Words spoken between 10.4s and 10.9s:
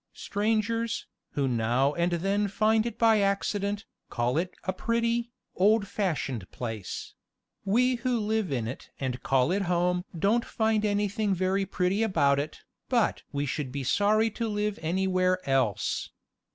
find